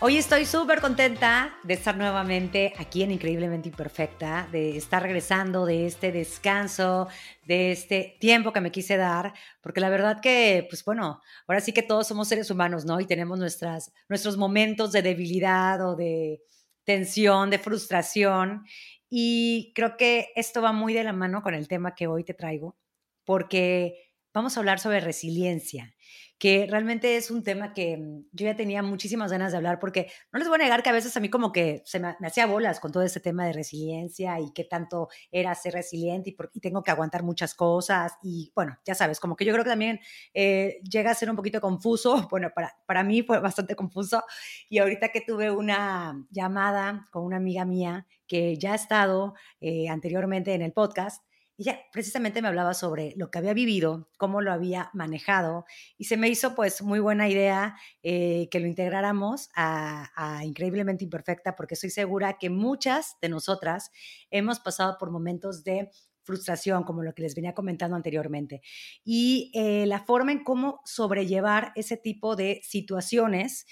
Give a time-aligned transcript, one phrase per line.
[0.00, 5.86] Hoy estoy súper contenta de estar nuevamente aquí en Increíblemente Imperfecta, de estar regresando de
[5.86, 7.08] este descanso,
[7.44, 11.72] de este tiempo que me quise dar, porque la verdad que, pues bueno, ahora sí
[11.72, 13.00] que todos somos seres humanos, ¿no?
[13.00, 16.42] Y tenemos nuestras, nuestros momentos de debilidad o de
[16.84, 18.64] tensión, de frustración.
[19.10, 22.34] Y creo que esto va muy de la mano con el tema que hoy te
[22.34, 22.76] traigo,
[23.24, 25.92] porque vamos a hablar sobre resiliencia
[26.38, 30.10] que realmente es un tema que mm, yo ya tenía muchísimas ganas de hablar porque
[30.32, 32.46] no les voy a negar que a veces a mí como que se me, hacía
[32.46, 36.82] bolas con todo ese tema de resiliencia y qué tanto era ser resiliente y, tengo
[36.82, 40.00] que aguantar muchas cosas y bueno, ya sabes, como que yo creo que también
[40.34, 44.22] eh, llega a ser un poquito confuso, bueno, para, para mí fue bastante confuso
[44.68, 49.88] y ahorita que tuve una llamada con una amiga mía que ya ha estado eh,
[49.88, 51.24] anteriormente en el podcast,
[51.58, 55.64] ella precisamente me hablaba sobre lo que había vivido, cómo lo había manejado,
[55.96, 60.10] y se me hizo pues muy buena idea eh, que lo integráramos a,
[60.44, 63.90] Increíblemente Imperfecta, porque estoy segura que muchas de nosotras
[64.30, 65.90] hemos pasado por momentos de
[66.22, 68.60] frustración, como lo que les venía comentando anteriormente.
[69.02, 73.66] Y eh, la forma en cómo sobrellevar ese tipo de situaciones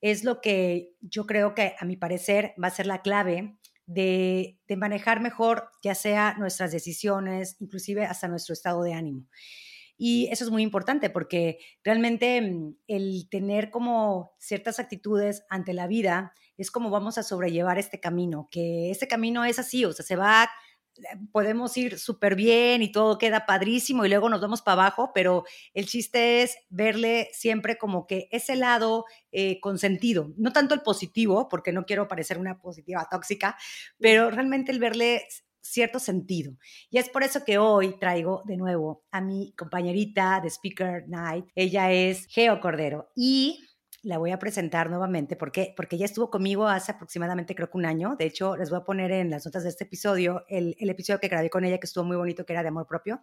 [0.00, 3.58] es lo que yo creo que a mi parecer va a ser la clave
[3.92, 9.26] de, manejar mejor ya sea nuestras decisiones, inclusive hasta nuestro estado de ánimo.
[9.96, 15.86] Y eso es muy importante porque realmente mm, el tener como ciertas actitudes ante la
[15.86, 20.04] vida es como vamos a sobrellevar este camino, que este camino es así, o sea,
[20.04, 20.48] se va
[21.32, 25.44] podemos ir súper bien y todo queda padrísimo y luego nos vamos para abajo, pero
[25.74, 30.82] el chiste es verle siempre como que ese lado eh, con sentido, no tanto el
[30.82, 33.56] positivo, porque no quiero parecer una positiva tóxica,
[33.98, 35.26] pero realmente el verle
[35.60, 36.56] cierto sentido.
[36.90, 41.46] Y es por eso que hoy traigo de nuevo a mi compañerita de Speaker Night.
[41.54, 43.60] Ella es Geo Cordero y
[44.02, 47.86] la voy a presentar nuevamente porque, porque ella estuvo conmigo hace aproximadamente creo que un
[47.86, 48.16] año.
[48.18, 51.20] De hecho, les voy a poner en las notas de este episodio el, el episodio
[51.20, 53.20] que grabé con ella que estuvo muy bonito, que era de amor propio.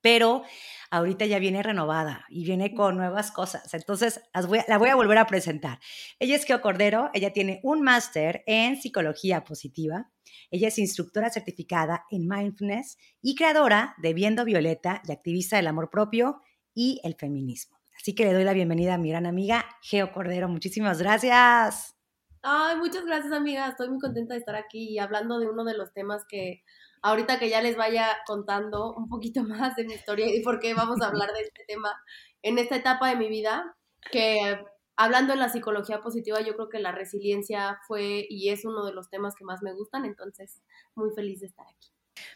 [0.00, 0.42] Pero
[0.90, 3.72] ahorita ya viene renovada y viene con nuevas cosas.
[3.72, 5.80] Entonces, las voy la voy a volver a presentar.
[6.18, 10.10] Ella es Keo Cordero, ella tiene un máster en psicología positiva.
[10.50, 15.88] Ella es instructora certificada en mindfulness y creadora de Viendo Violeta y activista del amor
[15.90, 16.40] propio
[16.74, 17.75] y el feminismo.
[18.06, 20.48] Así que le doy la bienvenida a mi gran amiga Geo Cordero.
[20.48, 21.96] Muchísimas gracias.
[22.40, 23.66] Ay, muchas gracias, amiga.
[23.66, 26.62] Estoy muy contenta de estar aquí y hablando de uno de los temas que
[27.02, 30.72] ahorita que ya les vaya contando un poquito más de mi historia y por qué
[30.72, 32.00] vamos a hablar de este tema
[32.42, 33.76] en esta etapa de mi vida,
[34.12, 34.56] que
[34.96, 38.92] hablando de la psicología positiva, yo creo que la resiliencia fue y es uno de
[38.92, 40.62] los temas que más me gustan, entonces
[40.94, 41.88] muy feliz de estar aquí.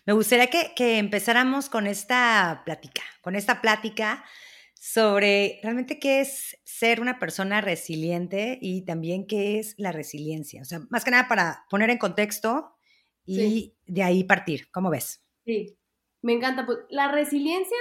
[0.04, 4.24] Me gustaría que, que empezáramos con esta plática, con esta plática
[4.82, 10.62] sobre realmente qué es ser una persona resiliente y también qué es la resiliencia.
[10.62, 12.72] O sea, más que nada para poner en contexto
[13.26, 14.70] y de ahí partir.
[14.72, 15.22] ¿Cómo ves?
[15.44, 15.78] Sí,
[16.22, 16.64] me encanta.
[16.64, 17.76] Pues, la resiliencia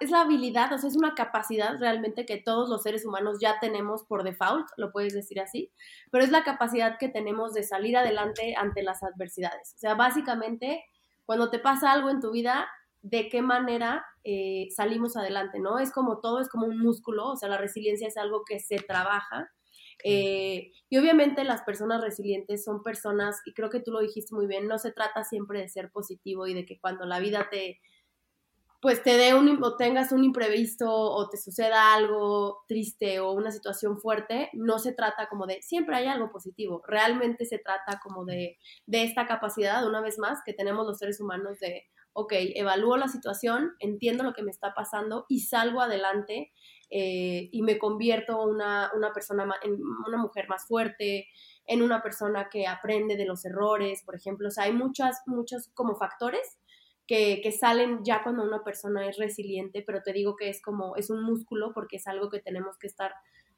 [0.00, 3.58] es la habilidad, o sea, es una capacidad realmente que todos los seres humanos ya
[3.58, 5.72] tenemos por default, lo puedes decir así,
[6.10, 9.72] pero es la capacidad que tenemos de salir adelante ante las adversidades.
[9.76, 10.84] O sea, básicamente,
[11.24, 12.68] cuando te pasa algo en tu vida,
[13.00, 15.78] de qué manera eh, salimos adelante, ¿no?
[15.78, 18.76] Es como todo, es como un músculo, o sea, la resiliencia es algo que se
[18.76, 19.50] trabaja.
[20.02, 24.46] Eh, y obviamente las personas resilientes son personas, y creo que tú lo dijiste muy
[24.46, 27.80] bien, no se trata siempre de ser positivo y de que cuando la vida te,
[28.84, 33.50] pues te dé un, o tengas un imprevisto o te suceda algo triste o una
[33.50, 38.26] situación fuerte, no se trata como de siempre hay algo positivo, realmente se trata como
[38.26, 42.96] de, de esta capacidad, una vez más, que tenemos los seres humanos de ok, evalúo
[42.96, 46.52] la situación, entiendo lo que me está pasando y salgo adelante
[46.90, 51.26] eh, y me convierto una, una persona, en una mujer más fuerte,
[51.66, 54.48] en una persona que aprende de los errores, por ejemplo.
[54.48, 56.58] O sea, hay muchas, muchos como factores
[57.06, 60.94] que, que, salen ya cuando una persona es resiliente, pero te digo que es como,
[60.96, 63.12] es un músculo porque es algo que tenemos que estar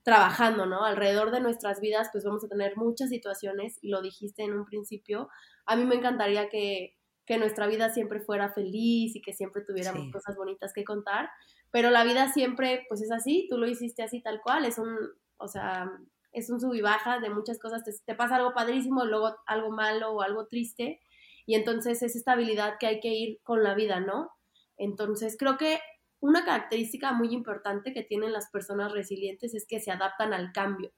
[0.06, 0.85] trabajando, ¿no?
[0.85, 4.64] Alrededor de nuestras vidas, pues vamos a tener muchas situaciones, y lo dijiste en un
[4.64, 5.29] principio.
[5.67, 6.96] A mí me encantaría que,
[7.26, 11.28] que nuestra vida siempre fuera feliz y que siempre tuviéramos cosas bonitas que contar,
[11.70, 14.96] pero la vida siempre pues es así, tú lo hiciste así tal cual, es un,
[15.37, 15.90] o sea,
[16.32, 20.12] es un sub y baja de muchas cosas, te, pasa algo padrísimo, luego algo malo
[20.12, 21.00] o algo triste,
[21.46, 24.31] y entonces es esta habilidad que hay que ir con la vida, ¿no?
[24.76, 25.81] Entonces creo que
[26.20, 30.93] una característica muy importante que tienen las personas resilientes es que se adaptan al cambio.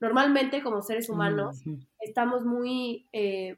[0.00, 1.62] Normalmente como seres humanos
[2.00, 3.56] estamos muy eh,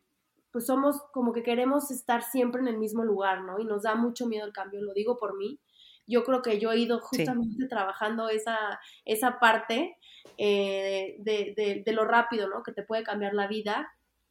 [0.58, 3.60] pues somos como que queremos estar siempre en el mismo lugar, ¿no?
[3.60, 5.60] Y nos da mucho miedo el cambio, lo digo por mí.
[6.04, 9.96] yo creo que yo he ido justamente trabajando esa, esa parte
[10.36, 12.64] eh, de, de, lo rápido, ¿no?
[12.64, 13.88] Que te puede cambiar la vida.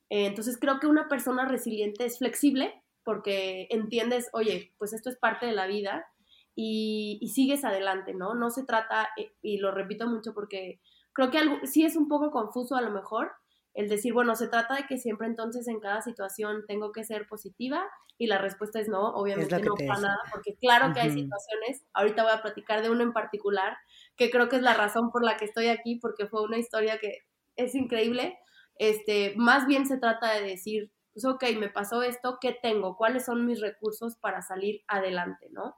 [0.09, 5.15] Eh, entonces creo que una persona resiliente es flexible porque entiendes, oye, pues esto es
[5.18, 6.07] parte de la vida
[6.56, 8.35] y, y sigues adelante, ¿no?
[8.35, 10.81] No se trata, eh, y lo repito mucho porque
[11.13, 13.31] creo que algo, sí es un poco confuso a lo mejor,
[13.77, 17.27] el decir, bueno, se trata de que siempre entonces en cada situación tengo que ser
[17.27, 17.88] positiva
[18.18, 22.24] y la respuesta es no, obviamente no para nada, porque claro que hay situaciones, ahorita
[22.24, 23.77] voy a platicar de uno en particular,
[24.15, 26.97] que creo que es la razón por la que estoy aquí, porque fue una historia
[26.97, 27.19] que
[27.56, 28.39] es increíble,
[28.79, 32.97] este, más bien se trata de decir, pues ok, me pasó esto, ¿qué tengo?
[32.97, 35.75] ¿Cuáles son mis recursos para salir adelante, no?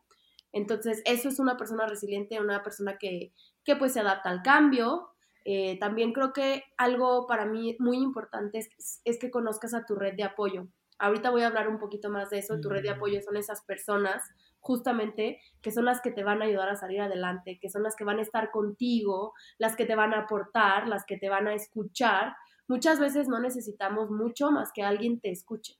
[0.53, 3.33] Entonces, eso es una persona resiliente, una persona que,
[3.65, 5.09] que pues se adapta al cambio,
[5.45, 10.15] eh, también creo que algo para mí muy importante es, que conozcas a tu red
[10.15, 10.67] de apoyo.
[10.97, 12.59] Ahorita voy a hablar un poquito más de eso.
[12.59, 14.23] Tu red de apoyo son esas personas
[14.59, 17.95] justamente que son las que te van a ayudar a salir adelante, que son las
[17.95, 21.47] que van a estar contigo, las que te van a aportar, las que te van
[21.47, 22.35] a escuchar.
[22.67, 25.79] Muchas veces no necesitamos mucho más que alguien te escuche.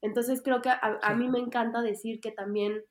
[0.00, 2.84] Entonces creo que a, a mí me encanta decir que también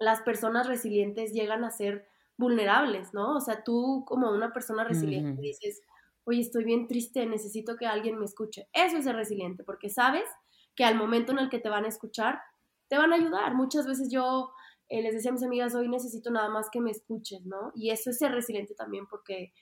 [0.00, 2.09] las personas resilientes llegan a ser
[2.40, 3.36] vulnerables, ¿no?
[3.36, 5.80] O sea, tú como una persona resiliente dices,
[6.24, 8.68] oye, estoy bien triste, necesito que alguien me escuche.
[8.72, 10.24] Eso es ser resiliente, porque sabes
[10.74, 12.40] que al momento en el que te van a escuchar,
[12.88, 13.54] te van a ayudar.
[13.54, 14.50] Muchas veces yo
[14.88, 17.70] eh, les decía a mis amigas, hoy necesito nada más que me escuches, ¿no?
[17.74, 19.52] Y eso es ser resiliente también, porque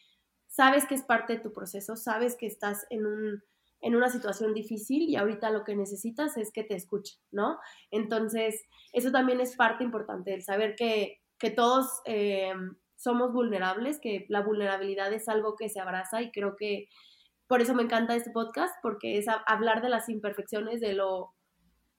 [0.46, 3.42] sabes que es parte de tu proceso, sabes que estás en un
[3.80, 7.58] en una situación difícil y ahorita lo que necesitas es que te escuchen, ¿no?
[7.90, 12.52] Entonces, eso también es parte importante, el saber que que todos eh,
[12.96, 16.88] somos vulnerables, que la vulnerabilidad es algo que se abraza y creo que
[17.46, 21.34] por eso me encanta este podcast, porque es hablar de las imperfecciones, de lo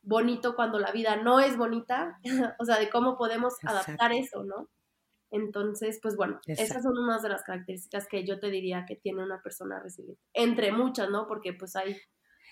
[0.01, 2.19] bonito cuando la vida no es bonita,
[2.59, 4.69] o sea, de cómo podemos adaptar eso, ¿no?
[5.31, 9.23] Entonces, pues bueno, esas son unas de las características que yo te diría que tiene
[9.23, 11.27] una persona resiliente, entre muchas, ¿no?
[11.27, 11.95] Porque pues hay,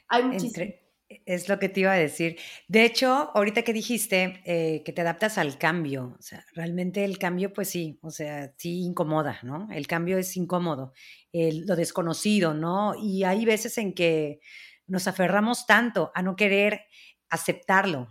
[0.08, 0.87] hay muchísimas.
[1.10, 2.38] Es lo que te iba a decir.
[2.68, 7.18] De hecho, ahorita que dijiste eh, que te adaptas al cambio, o sea, realmente el
[7.18, 9.70] cambio, pues sí, o sea, sí incomoda, ¿no?
[9.72, 10.94] El cambio es incómodo,
[11.32, 12.94] lo desconocido, ¿no?
[13.02, 14.42] Y hay veces en que
[14.86, 16.82] nos aferramos tanto a no querer
[17.30, 18.10] aceptarlo,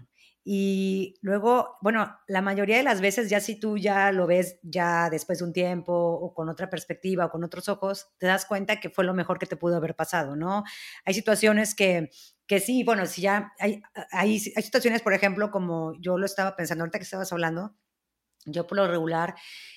[0.48, 5.10] y luego, bueno, la mayoría de las veces ya si tú ya lo ves ya
[5.10, 8.78] después de un tiempo o con otra perspectiva o con otros ojos, te das cuenta
[8.78, 10.62] que fue lo mejor que te pudo haber pasado, ¿no?
[11.04, 12.10] Hay situaciones que,
[12.46, 13.82] que sí, bueno, si ya hay,
[14.12, 17.76] hay, hay situaciones, por ejemplo, como yo lo estaba pensando ahorita que estabas hablando,
[18.46, 19.34] yo por lo regular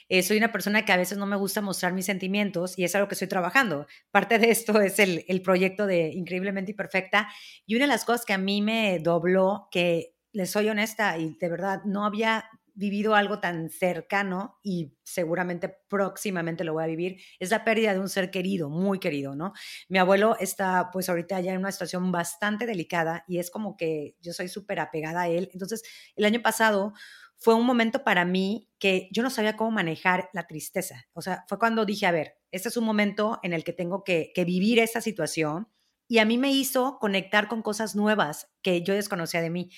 [0.07, 2.95] eh, soy una persona que a veces no me gusta mostrar mis sentimientos y es
[2.95, 3.87] algo que estoy trabajando.
[4.11, 7.27] Parte de esto es el, el proyecto de Increíblemente Imperfecta
[7.65, 11.35] y una de las cosas que a mí me dobló, que les soy honesta y
[11.39, 12.45] de verdad no había
[12.79, 17.99] vivido algo tan cercano y seguramente próximamente lo voy a vivir, es la pérdida de
[17.99, 19.51] un ser querido, muy querido, ¿no?
[19.89, 24.15] Mi abuelo está pues ahorita ya en una situación bastante delicada y es como que
[24.21, 25.49] yo soy súper apegada a él.
[25.51, 25.83] Entonces,
[26.15, 26.93] el año pasado
[27.35, 31.07] fue un momento para mí que yo no sabía cómo manejar la tristeza.
[31.13, 34.03] O sea, fue cuando dije, a ver, este es un momento en el que tengo
[34.03, 35.67] que, vivir esa situación
[36.07, 39.69] y a mí me hizo conectar con cosas nuevas que yo desconocía de mí.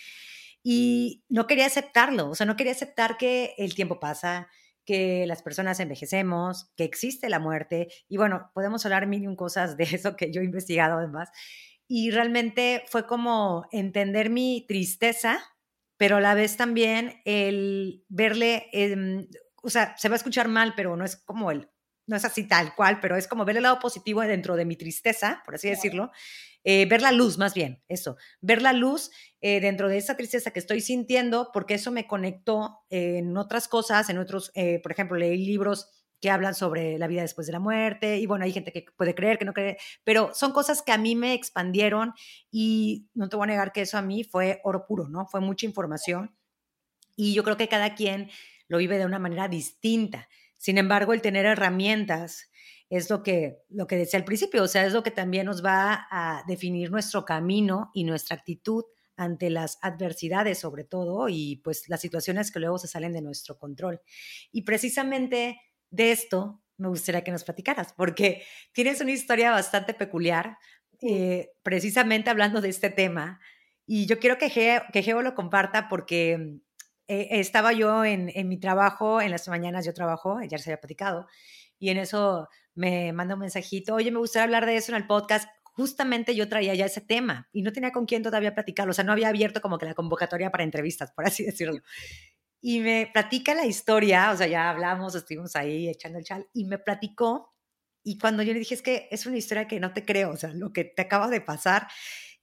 [0.64, 4.48] Y no quería aceptarlo, o sea, no quería aceptar que el tiempo pasa,
[4.86, 7.90] que las personas envejecemos, que existe la muerte.
[8.08, 11.30] Y bueno, podemos hablar mil cosas de eso que yo he investigado además.
[11.88, 15.40] Y realmente fue como entender mi tristeza,
[15.98, 18.70] pero a la vez también el verle,
[19.62, 21.70] o sea, se va a escuchar mal, pero no es como el,
[22.12, 24.76] no es así tal cual, pero es como ver el lado positivo dentro de mi
[24.76, 26.12] tristeza, por así decirlo,
[26.64, 30.52] eh, ver la luz más bien, eso, ver la luz eh, dentro de esa tristeza
[30.52, 35.18] que estoy sintiendo, porque eso me conectó en otras cosas, en otros, eh, por ejemplo,
[35.18, 35.90] leí libros
[36.20, 39.16] que hablan sobre la vida después de la muerte, y bueno, hay gente que puede
[39.16, 42.14] creer, que no cree, pero son cosas que a mí me expandieron
[42.52, 45.26] y no te voy a negar que eso a mí fue oro puro, ¿no?
[45.26, 46.36] Fue mucha información
[47.16, 48.30] y yo creo que cada quien
[48.68, 50.30] lo vive de una manera distinta.
[50.62, 52.52] Sin embargo, el tener herramientas
[52.88, 55.66] es lo que, lo que decía al principio, o sea, es lo que también nos
[55.66, 58.84] va a definir nuestro camino y nuestra actitud
[59.16, 63.58] ante las adversidades sobre todo y pues las situaciones que luego se salen de nuestro
[63.58, 64.02] control.
[64.52, 70.60] Y precisamente de esto me gustaría que nos platicaras, porque tienes una historia bastante peculiar,
[71.02, 73.40] eh, precisamente hablando de este tema,
[73.88, 76.60] y yo quiero que Geo, que Geo lo comparta porque
[77.12, 81.28] eh, estaba yo en, mi trabajo, en las mañanas yo trabajo, ya se había platicado,
[81.78, 85.08] y en eso me manda un mensajito, oye, me gustaría hablar de eso en el
[85.08, 85.50] podcast.
[85.74, 89.04] Justamente yo traía ya ese tema y no tenía con quién todavía platicarlo, o sea,
[89.04, 91.82] no había abierto como que la convocatoria para entrevistas, por así decirlo.
[92.62, 96.64] y me platica la historia, o sea, ya hablamos, estuvimos ahí echando el chal, y
[96.64, 97.54] me platicó,
[98.04, 100.38] y cuando yo le dije, es que es una historia que no te creo, o
[100.38, 101.88] sea, lo que te acaba de pasar,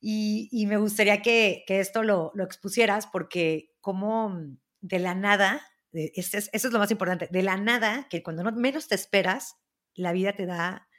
[0.00, 4.38] y, me gustaría que, esto lo, expusieras, porque como
[4.83, 8.42] de la nada, eso es, eso es lo más importante, de la nada, que cuando
[8.42, 9.57] no, menos te esperas,
[9.95, 10.90] la vida te da,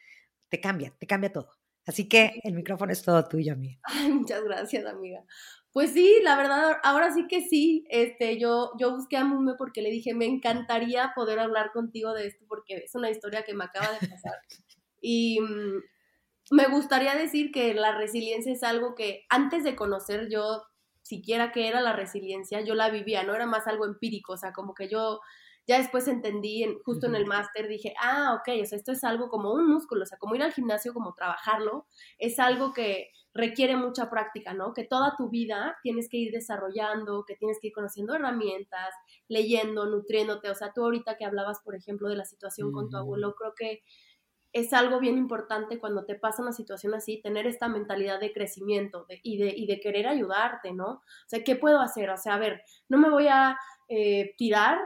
[0.49, 1.51] te cambia, te cambia todo.
[1.85, 3.79] Así que el micrófono es todo tuyo, amiga.
[3.83, 5.23] Ay, muchas gracias, amiga.
[5.71, 7.85] Pues sí, la verdad, ahora sí que sí.
[7.91, 12.25] Este, yo, yo busqué a Mume porque le dije, me encantaría poder hablar contigo de
[12.25, 14.33] esto porque es una historia que me acaba de pasar.
[14.99, 20.63] Y mm, me gustaría decir que la resiliencia es algo que antes de conocer yo
[21.01, 24.53] siquiera qué era la resiliencia, yo la vivía, no era más algo empírico, o sea,
[24.53, 25.19] como que yo
[25.69, 29.29] ya después entendí, justo en el máster, dije, ah, ok, o sea, esto es algo
[29.29, 31.85] como un músculo, o sea, como ir al gimnasio, como trabajarlo,
[32.17, 34.73] es algo que requiere mucha práctica, ¿no?
[34.73, 38.95] Que toda tu vida tienes que ir desarrollando, que tienes que ir conociendo herramientas,
[39.27, 42.97] leyendo, nutriéndote, o sea, tú ahorita que hablabas, por ejemplo, de la situación con tu
[42.97, 43.83] abuelo, creo que
[44.51, 49.05] es algo bien importante cuando te pasa una situación así, tener esta mentalidad de crecimiento
[49.21, 50.87] y, de, y de querer ayudarte, ¿no?
[50.87, 52.09] O sea, ¿qué puedo hacer?
[52.09, 53.57] O sea, a ver, no me voy a
[53.91, 54.77] eh, tirar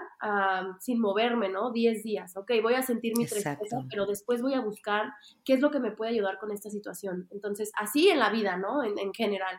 [0.79, 1.73] sin moverme, ¿no?
[1.73, 3.57] 10 días, ok, voy a sentir mi tristeza,
[3.89, 5.11] pero después voy a buscar
[5.43, 7.27] qué es lo que me puede ayudar con esta situación.
[7.31, 8.81] Entonces, así en la vida, ¿no?
[8.81, 9.57] En, general.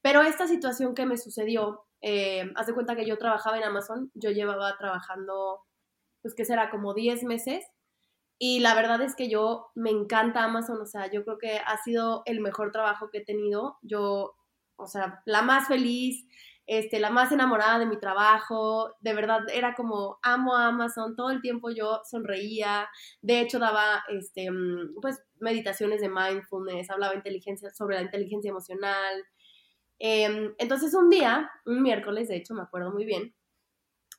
[0.00, 4.10] Pero esta situación que me sucedió, eh, haz de cuenta que yo trabajaba en Amazon,
[4.14, 5.60] yo llevaba trabajando,
[6.22, 7.66] pues que será como 10 meses.
[8.38, 11.76] Y la verdad es que yo me encanta Amazon, o sea, yo creo que ha
[11.78, 13.78] sido el mejor trabajo que he tenido.
[13.82, 14.36] Yo,
[14.76, 16.26] o sea, la más feliz,
[16.66, 21.30] este, la más enamorada de mi trabajo, de verdad era como amo a Amazon, todo
[21.30, 22.88] el tiempo yo sonreía,
[23.22, 29.24] de hecho daba este, mm, pues meditaciones de mindfulness, hablaba inteligencia, sobre la inteligencia emocional.
[29.98, 33.34] Em, entonces un día, un miércoles, de hecho me acuerdo muy bien,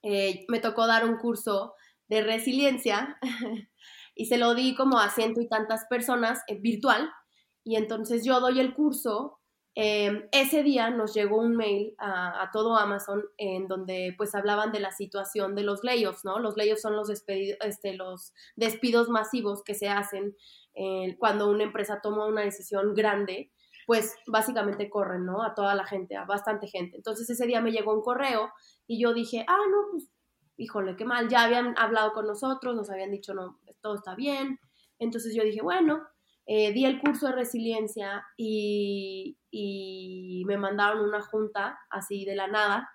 [0.03, 1.73] eh, me tocó dar un curso
[2.07, 3.17] de resiliencia
[4.17, 7.09] y se lo di como a ciento y tantas personas eh, virtual
[7.63, 9.37] y entonces yo doy el curso
[9.79, 14.79] Em, ese día nos llegó un mail a, todo Amazon en donde pues hablaban de
[14.79, 16.39] la situación de los layoffs, ¿no?
[16.39, 20.35] Los layoffs son los, este, los despidos masivos que se hacen
[20.73, 23.51] eh, cuando una empresa toma una decisión grande,
[23.85, 25.43] pues básicamente corren, ¿no?
[25.43, 26.97] A toda la gente, a bastante gente.
[26.97, 28.51] Entonces ese día me llegó un correo
[28.87, 30.09] y yo dije, ah, no, pues
[30.57, 34.59] híjole, qué mal, ya habían hablado con nosotros, nos habían dicho, no, todo está bien.
[34.99, 36.07] Entonces yo dije, bueno,
[36.45, 39.37] eh, di el curso de resiliencia y,
[40.45, 42.89] me mandaron una junta así de la nada.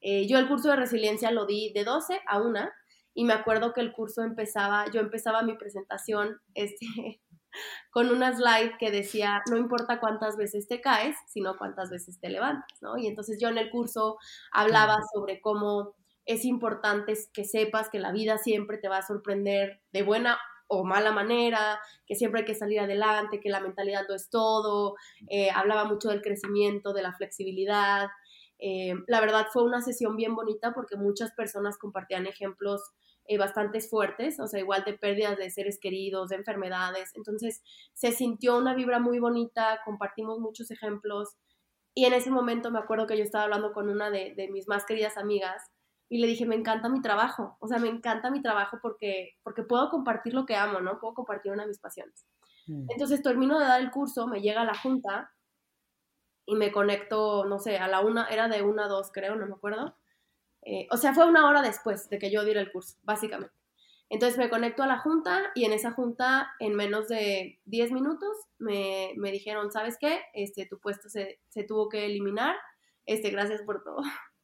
[0.00, 2.68] Eh, yo el curso de resiliencia lo di de 12 a 1
[3.14, 6.86] y me acuerdo que el curso empezaba, yo empezaba mi presentación este,
[7.90, 12.28] con una slide que decía, no importa cuántas veces te caes, sino cuántas veces te
[12.28, 12.98] levantas, ¿no?
[12.98, 14.18] Y entonces yo en el curso
[14.52, 15.94] hablaba sobre cómo
[16.26, 20.84] es importante que sepas que la vida siempre te va a sorprender de buena o
[20.84, 24.96] mala manera, que siempre hay que salir adelante, que la mentalidad no es todo,
[25.28, 28.08] eh, hablaba mucho del crecimiento, de la flexibilidad.
[28.58, 32.82] Eh, la verdad fue una sesión bien bonita porque muchas personas compartían ejemplos
[33.26, 37.12] eh, bastante fuertes, o sea, igual de pérdidas de seres queridos, de enfermedades.
[37.14, 41.36] Entonces se sintió una vibra muy bonita, compartimos muchos ejemplos.
[41.94, 44.66] Y en ese momento me acuerdo que yo estaba hablando con una de, de mis
[44.66, 45.62] más queridas amigas
[46.08, 49.62] y le dije, me encanta mi trabajo, o sea, me encanta mi trabajo porque, porque
[49.62, 51.00] puedo compartir lo que amo, ¿no?
[51.00, 52.26] Puedo compartir una de mis pasiones.
[52.66, 52.86] Mm.
[52.90, 55.32] Entonces termino de dar el curso, me llega a la junta
[56.46, 59.46] y me conecto, no sé, a la una, era de una a dos, creo, no
[59.46, 59.96] me acuerdo.
[60.62, 63.54] Eh, o sea, fue una hora después de que yo diera el curso, básicamente.
[64.08, 68.36] Entonces me conecto a la junta y en esa junta, en menos de 10 minutos,
[68.58, 70.20] me, me dijeron, ¿sabes qué?
[70.32, 72.54] Este, tu puesto se, se tuvo que eliminar.
[73.04, 74.02] Este, gracias por todo.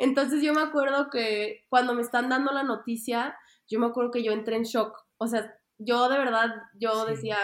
[0.00, 3.36] Entonces yo me acuerdo que cuando me están dando la noticia,
[3.68, 4.96] yo me acuerdo que yo entré en shock.
[5.18, 7.36] O sea, yo de verdad, yo decía,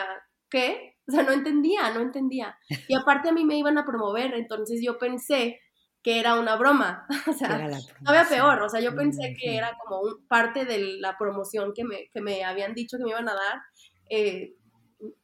[0.49, 0.97] ¿qué?
[1.07, 2.59] O sea, no entendía, no entendía.
[2.89, 5.61] Y aparte a mí me iban a promover, entonces yo pensé
[6.03, 7.07] que era una broma.
[7.29, 7.69] O sea,
[8.03, 8.63] todavía peor.
[8.63, 12.23] O sea, yo pensé que era como un, parte de la promoción que me, que
[12.23, 13.61] me habían dicho que me iban a dar.
[14.09, 14.55] Eh,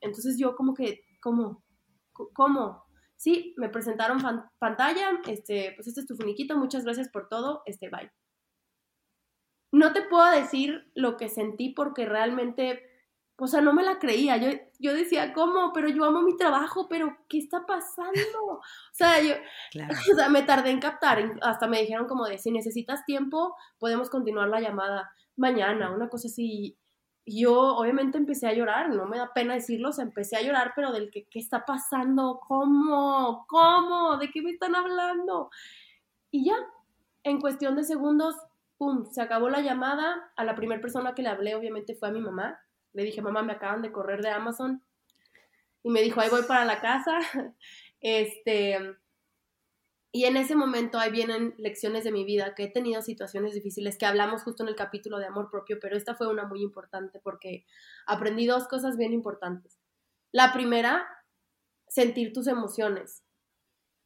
[0.02, 1.64] entonces yo como que, ¿cómo?
[2.12, 2.84] ¿Cómo?
[3.22, 4.18] Sí, me presentaron
[4.58, 8.10] pantalla, este, pues este es tu finiquito, muchas gracias por todo, este, bye.
[9.70, 12.82] No te puedo decir lo que sentí porque realmente,
[13.36, 14.36] o sea, no me la creía.
[14.38, 14.48] Yo,
[14.80, 15.72] yo decía, ¿cómo?
[15.72, 18.12] Pero yo amo mi trabajo, pero ¿qué está pasando?
[18.44, 18.60] O
[18.92, 19.34] sea, yo,
[20.12, 24.10] o sea, me tardé en captar, hasta me dijeron como de, si necesitas tiempo, podemos
[24.10, 26.76] continuar la llamada mañana, una cosa así
[27.24, 31.10] yo obviamente empecé a llorar, no me da pena decirlo, empecé a llorar, pero del
[31.10, 32.40] que, ¿qué está pasando?
[32.46, 33.46] ¿Cómo?
[33.48, 34.16] ¿Cómo?
[34.16, 35.50] ¿De qué me están hablando?
[36.30, 36.56] Y ya,
[37.22, 38.34] en cuestión de segundos,
[38.76, 40.32] pum, se acabó la llamada.
[40.36, 42.58] A la primera persona que le hablé, obviamente, fue a mi mamá.
[42.92, 44.82] Le dije, mamá, me acaban de correr de Amazon.
[45.84, 47.18] Y me dijo, ahí voy para la casa.
[48.04, 48.96] Este,
[50.14, 53.96] y en ese momento ahí vienen lecciones de mi vida, que he tenido situaciones difíciles,
[53.96, 57.18] que hablamos justo en el capítulo de amor propio, pero esta fue una muy importante
[57.18, 57.64] porque
[58.06, 59.78] aprendí dos cosas bien importantes.
[60.30, 61.08] La primera,
[61.88, 63.24] sentir tus emociones,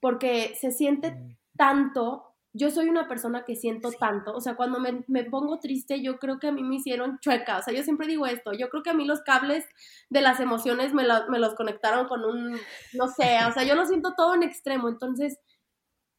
[0.01, 1.39] porque se siente mm.
[1.57, 6.03] tanto yo soy una persona que siento tanto, o sea, cuando me, me, pongo triste,
[6.03, 8.71] yo creo que a mí me hicieron chueca, o sea, yo siempre digo esto, yo
[8.71, 9.67] creo que a mí los cables
[10.09, 12.59] de las emociones me, me los conectaron con un,
[12.95, 15.39] no sé, o sea, yo lo siento todo en extremo, entonces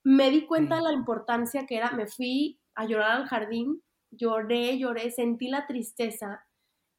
[0.07, 4.77] me di cuenta de la importancia que era, me fui a llorar al jardín, lloré,
[4.79, 6.45] lloré, sentí la tristeza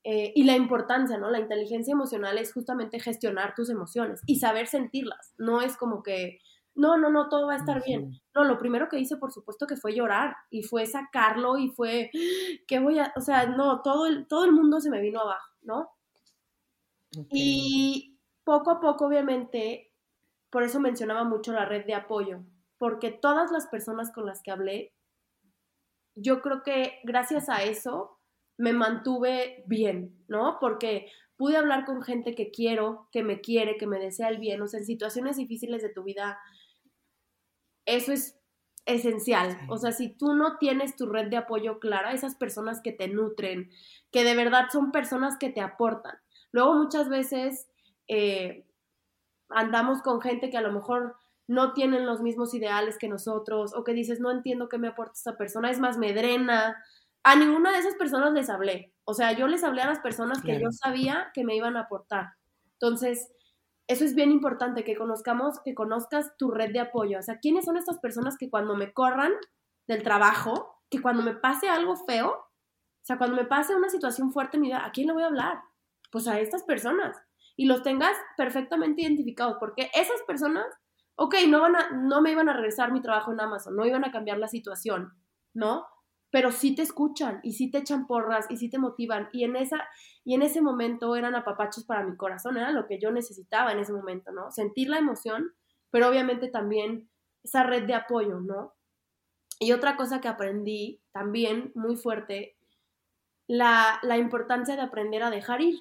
[0.04, 1.30] eh, y la importancia, ¿no?
[1.30, 6.40] La inteligencia emocional es justamente gestionar tus emociones y saber sentirlas, no es como que
[6.74, 8.20] no, no, no, todo va a estar bien.
[8.34, 12.10] No, lo primero que hice, por supuesto, que fue llorar y fue sacarlo y fue,
[12.66, 15.54] ¿qué voy a, o sea, no, todo el, todo el mundo se me vino abajo,
[15.62, 15.90] ¿no?
[17.30, 19.94] Y poco a poco, obviamente,
[20.50, 22.44] por eso mencionaba mucho la red de apoyo,
[22.78, 24.94] porque todas las personas con las que hablé,
[26.14, 28.18] yo creo que gracias a eso
[28.56, 30.58] me mantuve bien, ¿no?
[30.60, 34.60] Porque pude hablar con gente que quiero, que me quiere, que me desea el bien,
[34.60, 36.38] o sea, en situaciones difíciles de tu vida,
[37.86, 38.38] eso es
[38.86, 39.58] esencial.
[39.68, 43.06] O sea, si tú no tienes tu red de apoyo clara, esas personas que te
[43.06, 43.70] nutren,
[44.10, 46.18] que de verdad son personas que te aportan.
[46.50, 47.68] Luego muchas veces
[48.08, 48.66] eh,
[49.50, 51.16] andamos con gente que a lo mejor
[51.48, 55.14] no tienen los mismos ideales que nosotros o que dices, no entiendo qué me aporta
[55.14, 56.76] esa persona, es más, me drena.
[57.24, 58.94] A ninguna de esas personas les hablé.
[59.04, 61.80] O sea, yo les hablé a las personas que yo sabía que me iban a
[61.80, 62.34] aportar.
[62.74, 63.32] Entonces,
[63.88, 67.18] eso es bien importante, que conozcamos, que conozcas tu red de apoyo.
[67.18, 69.32] O sea, ¿quiénes son estas personas que cuando me corran
[69.86, 74.32] del trabajo, que cuando me pase algo feo, o sea, cuando me pase una situación
[74.32, 75.62] fuerte en mi vida, ¿a quién le voy a hablar?
[76.12, 77.16] Pues a estas personas.
[77.56, 80.66] Y los tengas perfectamente identificados, porque esas personas,
[81.18, 84.04] ok, no, van a, no me iban a regresar mi trabajo en Amazon, no iban
[84.04, 85.12] a cambiar la situación,
[85.54, 85.86] ¿no?
[86.30, 89.56] pero sí te escuchan y sí te echan porras y sí te motivan y en
[89.56, 89.88] esa
[90.24, 93.78] y en ese momento eran apapachos para mi corazón, era lo que yo necesitaba en
[93.78, 94.50] ese momento, ¿no?
[94.50, 95.54] Sentir la emoción,
[95.90, 97.08] pero obviamente también
[97.42, 98.74] esa red de apoyo, ¿no?
[99.58, 102.56] Y otra cosa que aprendí también muy fuerte,
[103.46, 105.78] la, la importancia de aprender a dejar ir.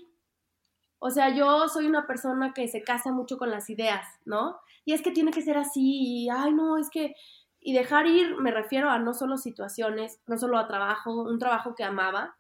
[0.99, 4.59] O sea, yo soy una persona que se casa mucho con las ideas, ¿no?
[4.83, 5.81] Y es que tiene que ser así,
[6.25, 7.13] y, ay, no, es que
[7.59, 11.75] y dejar ir me refiero a no solo situaciones, no solo a trabajo, un trabajo
[11.75, 12.37] que amaba,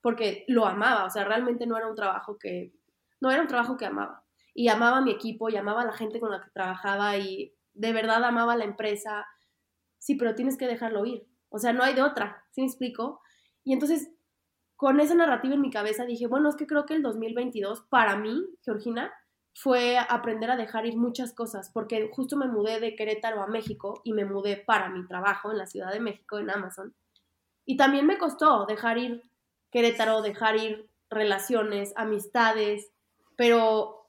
[0.00, 2.72] porque lo amaba, o sea, realmente no era un trabajo que,
[3.20, 4.24] no era un trabajo que amaba.
[4.54, 7.54] Y amaba a mi equipo, y amaba a la gente con la que trabajaba, y
[7.74, 9.26] de verdad amaba a la empresa.
[9.98, 11.26] Sí, pero tienes que dejarlo ir.
[11.48, 13.20] O sea, no hay de otra, ¿sí me explico?
[13.64, 14.12] Y entonces,
[14.78, 18.16] con esa narrativa en mi cabeza dije, bueno, es que creo que el 2022, para
[18.16, 19.12] mí, Georgina,
[19.52, 24.00] fue aprender a dejar ir muchas cosas, porque justo me mudé de Querétaro a México
[24.04, 26.94] y me mudé para mi trabajo en la Ciudad de México, en Amazon.
[27.66, 29.24] Y también me costó dejar ir
[29.72, 32.92] Querétaro, dejar ir relaciones, amistades,
[33.36, 34.06] pero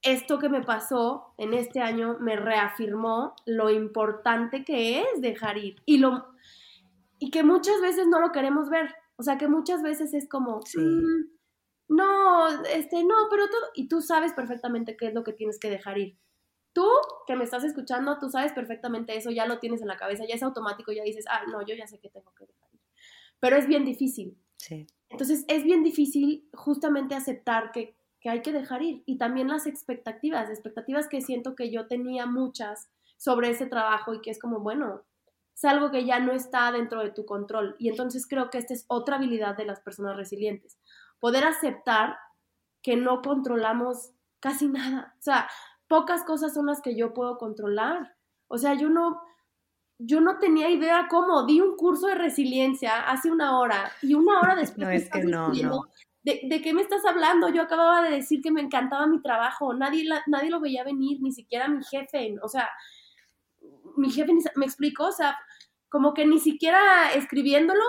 [0.00, 5.76] esto que me pasó en este año me reafirmó lo importante que es dejar ir
[5.84, 6.32] y lo
[7.18, 10.58] y que muchas veces no lo queremos ver, o sea, que muchas veces es como
[10.74, 15.60] mm, no, este, no, pero todo, y tú sabes perfectamente qué es lo que tienes
[15.60, 16.18] que dejar ir.
[16.72, 16.88] Tú
[17.28, 20.34] que me estás escuchando, tú sabes perfectamente eso, ya lo tienes en la cabeza, ya
[20.34, 22.80] es automático, ya dices, ah, no, yo ya sé que tengo que dejar ir.
[23.38, 24.36] Pero es bien difícil.
[24.56, 24.88] Sí.
[25.08, 29.04] Entonces es bien difícil justamente aceptar que, que hay que dejar ir.
[29.06, 34.20] Y también las expectativas, expectativas que siento que yo tenía muchas sobre ese trabajo y
[34.20, 35.04] que es como, bueno,
[35.54, 37.76] es algo que ya no está dentro de tu control.
[37.78, 40.78] Y entonces creo que esta es otra habilidad de las personas resilientes
[41.22, 42.16] poder aceptar
[42.82, 44.10] que no controlamos
[44.40, 45.14] casi nada.
[45.20, 45.48] O sea,
[45.86, 48.16] pocas cosas son las que yo puedo controlar.
[48.48, 49.22] O sea, yo no,
[49.98, 51.46] yo no tenía idea cómo.
[51.46, 54.78] Di un curso de resiliencia hace una hora y una hora después.
[54.84, 55.84] no, es que no, no.
[56.24, 57.48] ¿De, ¿De, qué me estás hablando?
[57.50, 59.74] Yo acababa de decir que me encantaba mi trabajo.
[59.74, 62.34] Nadie, nadie lo veía venir, ni siquiera mi jefe.
[62.42, 62.68] O sea,
[63.96, 65.38] mi jefe me explicó, o sea,
[65.88, 67.82] como que ni siquiera escribiéndolo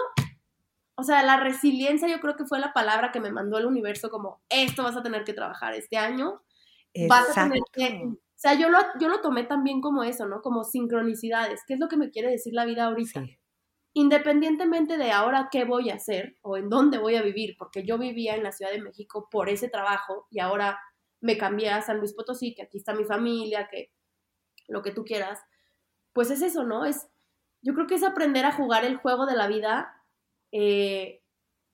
[0.96, 4.10] o sea, la resiliencia yo creo que fue la palabra que me mandó el universo
[4.10, 6.44] como, esto vas a tener que trabajar este año.
[7.10, 8.04] Vas a tener que...
[8.06, 10.42] O sea, yo lo, yo lo tomé también como eso, ¿no?
[10.42, 11.62] Como sincronicidades.
[11.66, 13.26] ¿Qué es lo que me quiere decir la vida ahorita?
[13.94, 17.98] Independientemente de ahora qué voy a hacer o en dónde voy a vivir, porque yo
[17.98, 20.80] vivía en la Ciudad de México por ese trabajo y ahora
[21.22, 23.92] me cambié a San Luis Potosí, que aquí está mi familia, que
[24.68, 25.40] lo que tú quieras.
[26.14, 26.86] Pues es eso, ¿no?
[26.86, 27.08] Es,
[27.62, 30.02] yo creo que es aprender a jugar el juego de la vida
[30.52, 31.24] eh,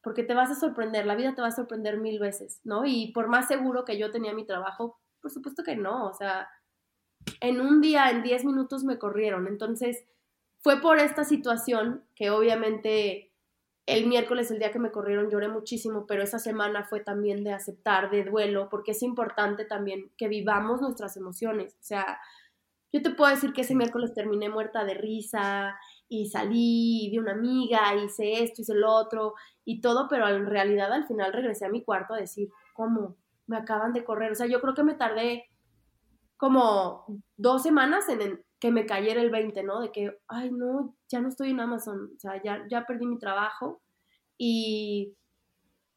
[0.02, 2.86] porque te vas a sorprender, la vida te va a sorprender mil veces, ¿no?
[2.86, 6.50] Y por más seguro que yo tenía mi trabajo, por supuesto que no, o sea,
[7.42, 10.06] en un día, en 10 minutos me corrieron, entonces
[10.62, 13.34] fue por esta situación que obviamente
[13.86, 17.54] el miércoles, el día que me corrieron, lloré muchísimo, pero esa semana fue también de
[17.54, 21.74] aceptar, de duelo, porque es importante también que vivamos nuestras emociones.
[21.74, 22.20] O sea,
[22.92, 25.76] yo te puedo decir que ese miércoles terminé muerta de risa
[26.08, 30.48] y salí, y vi una amiga, hice esto, hice lo otro y todo, pero en
[30.48, 33.16] realidad al final regresé a mi cuarto a decir, ¿cómo?
[33.46, 34.32] Me acaban de correr.
[34.32, 35.50] O sea, yo creo que me tardé
[36.38, 37.06] como
[37.38, 39.82] dos semanas en, que me cayera el 20, ¿no?
[39.82, 43.20] De que, ay, no, ya no estoy en Amazon, o sea, ya, ya perdí mi
[43.20, 43.82] trabajo
[44.38, 45.16] y,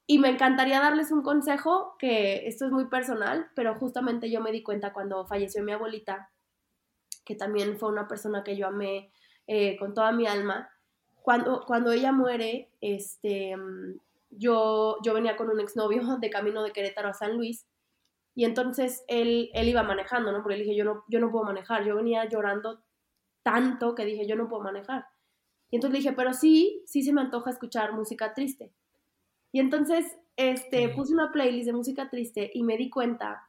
[0.06, 4.52] y me encantaría darles un consejo, que esto es muy personal, pero justamente yo me
[4.52, 6.31] di cuenta cuando falleció mi abuelita,
[7.24, 9.12] que también fue una persona que yo amé
[9.46, 10.70] eh, con toda mi alma,
[11.22, 13.54] cuando, cuando ella muere, este,
[14.30, 17.66] yo, yo venía con un exnovio de camino de Querétaro a San Luis
[18.34, 20.42] y entonces él, él iba manejando, ¿no?
[20.42, 21.84] Porque le dije, yo no, yo no puedo manejar.
[21.84, 22.82] Yo venía llorando
[23.42, 25.06] tanto que dije, yo no puedo manejar.
[25.70, 28.72] Y entonces le dije, pero sí, sí se me antoja escuchar música triste.
[29.52, 33.48] Y entonces este, puse una playlist de música triste y me di cuenta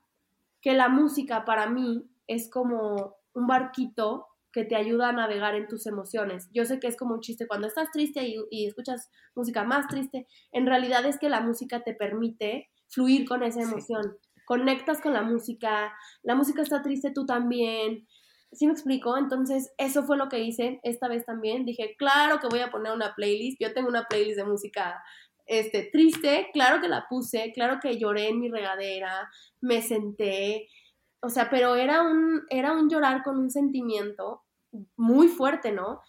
[0.61, 5.67] que la música para mí es como un barquito que te ayuda a navegar en
[5.67, 6.49] tus emociones.
[6.53, 9.87] Yo sé que es como un chiste cuando estás triste y, y escuchas música más
[9.87, 10.27] triste.
[10.51, 14.15] En realidad es que la música te permite fluir con esa emoción
[14.45, 18.07] conectas con la música, la música está triste, tú también.
[18.51, 19.17] ¿Sí me explico?
[19.17, 21.65] Entonces, eso fue lo que hice esta vez también.
[21.65, 23.57] Dije, claro que voy a poner una playlist.
[23.59, 25.01] Yo tengo una playlist de música
[25.45, 30.67] este, triste, claro que la puse, claro que lloré en mi regadera, me senté,
[31.23, 34.43] o sea, pero era un, era un llorar con un sentimiento
[34.97, 36.01] muy fuerte, ¿no?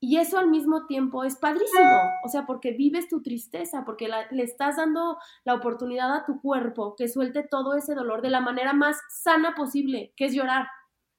[0.00, 1.90] Y eso al mismo tiempo es padrísimo,
[2.24, 6.94] o sea, porque vives tu tristeza, porque le estás dando la oportunidad a tu cuerpo
[6.96, 10.68] que suelte todo ese dolor de la manera más sana posible, que es llorar,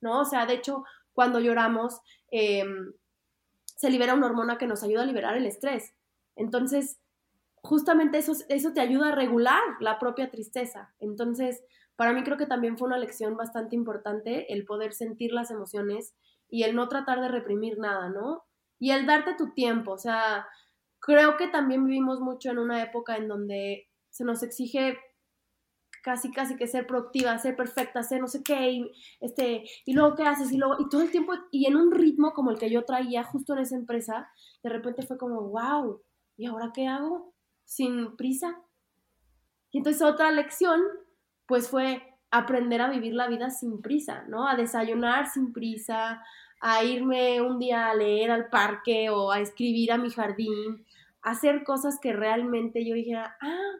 [0.02, 0.21] ¿no?
[0.21, 2.93] O sea, de hecho, cuando lloramos, em,
[3.65, 5.93] se libera una hormona que nos ayuda a liberar el estrés.
[6.36, 7.00] Entonces,
[7.68, 10.94] justamente eso, eso te ayuda a regular la propia tristeza.
[11.00, 11.64] Entonces,
[11.96, 16.16] para mí creo que también fue una lección bastante importante el poder sentir las emociones
[16.50, 18.48] y el no tratar de reprimir nada, ¿no?
[18.80, 20.48] y el darte tu tiempo, o sea,
[21.00, 24.98] creo que también vivimos mucho en una época en donde se nos exige
[26.04, 30.16] casi casi que ser productiva, ser perfecta, ser no sé qué, y, este, y luego
[30.16, 32.70] qué haces, y luego, y todo el tiempo, y en un ritmo como el que
[32.70, 34.30] yo traía justo en esa empresa,
[34.64, 36.02] de repente fue como, wow,
[36.38, 37.34] ¿y ahora qué hago?
[37.68, 38.56] Sin prisa.
[39.72, 40.82] Y entonces otra lección,
[41.46, 42.02] pues fue
[42.32, 44.48] aprender a vivir la vida sin prisa, ¿no?
[44.48, 46.24] A desayunar sin prisa,
[46.62, 50.86] a irme un día a leer al parque o a escribir a mi jardín,
[51.22, 53.74] a hacer cosas que realmente yo dijera, ah,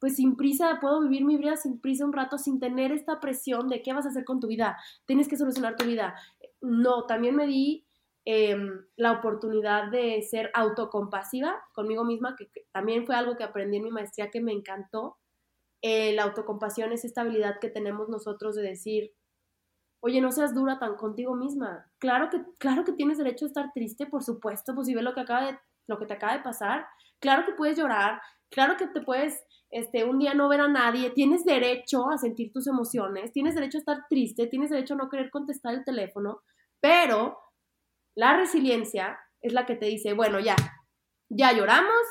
[0.00, 3.68] pues sin prisa, puedo vivir mi vida sin prisa un rato, sin tener esta presión
[3.68, 6.14] de qué vas a hacer con tu vida, tienes que solucionar tu vida.
[6.60, 7.84] No, también me di
[8.30, 13.84] em, la oportunidad de ser autocompasiva conmigo misma, que, también fue algo que aprendí en
[13.84, 15.16] mi maestría que me encantó.
[15.80, 19.14] Eh, la autocompasión es esta habilidad que tenemos nosotros de decir,
[20.00, 21.90] oye, no seas dura tan contigo misma.
[21.96, 25.14] Claro que, claro que tienes derecho a estar triste, por supuesto, pues si ves lo
[25.14, 26.86] que acaba de, lo que te acaba de pasar.
[27.20, 31.08] Claro que puedes llorar, claro que te puedes, este, un día no ver a nadie,
[31.12, 35.08] tienes derecho a sentir tus emociones, tienes derecho a estar triste, tienes derecho a no
[35.08, 36.42] querer contestar el teléfono,
[36.78, 37.38] pero
[38.18, 40.56] la resiliencia es la que te dice, bueno, ya,
[41.28, 42.02] ya lloramos,